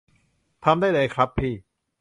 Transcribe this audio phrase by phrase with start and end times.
[0.63, 1.53] ทำได้เลยครับพี่